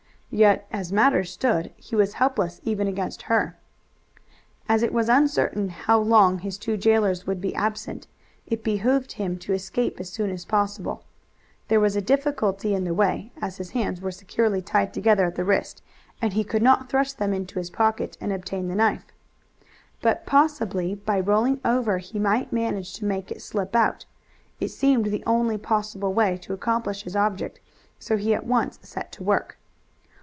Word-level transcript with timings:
Yet 0.33 0.65
as 0.71 0.93
matters 0.93 1.29
stood 1.29 1.73
he 1.75 1.93
was 1.93 2.13
helpless 2.13 2.61
even 2.63 2.87
against 2.87 3.23
her. 3.23 3.57
As 4.69 4.81
it 4.81 4.93
was 4.93 5.09
uncertain 5.09 5.67
how 5.67 5.99
long 5.99 6.39
his 6.39 6.57
two 6.57 6.77
jailers 6.77 7.27
would 7.27 7.41
be 7.41 7.53
absent, 7.53 8.07
it 8.47 8.63
behooved 8.63 9.11
him 9.11 9.37
to 9.39 9.51
escape 9.51 9.99
as 9.99 10.09
soon 10.09 10.29
as 10.29 10.45
possible. 10.45 11.03
There 11.67 11.81
was 11.81 11.97
a 11.97 12.01
difficulty 12.01 12.73
in 12.73 12.85
the 12.85 12.93
way, 12.93 13.33
as 13.41 13.57
his 13.57 13.71
hands 13.71 13.99
were 13.99 14.09
securely 14.09 14.61
tied 14.61 14.93
together 14.93 15.25
at 15.25 15.35
the 15.35 15.43
wrist, 15.43 15.81
and 16.21 16.31
he 16.31 16.45
could 16.45 16.63
not 16.63 16.87
thrust 16.87 17.17
them 17.17 17.33
into 17.33 17.59
his 17.59 17.69
pocket 17.69 18.17
and 18.21 18.31
obtain 18.31 18.69
the 18.69 18.75
knife. 18.75 19.07
But 20.01 20.25
possibly 20.25 20.95
by 20.95 21.19
rolling 21.19 21.59
over 21.65 21.97
he 21.97 22.19
might 22.19 22.53
manage 22.53 22.93
to 22.93 23.05
make 23.05 23.31
it 23.31 23.41
slip 23.41 23.75
out. 23.75 24.05
It 24.61 24.69
seemed 24.69 25.07
the 25.07 25.25
only 25.27 25.57
possible 25.57 26.13
way 26.13 26.37
to 26.37 26.53
accomplish 26.53 27.03
his 27.03 27.17
object, 27.17 27.59
so 27.99 28.15
he 28.15 28.33
at 28.33 28.45
once 28.45 28.79
set 28.81 29.11
to 29.11 29.23
work. 29.25 29.57